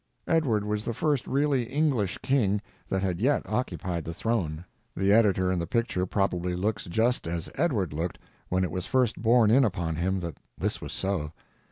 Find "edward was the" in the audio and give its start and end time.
0.27-0.95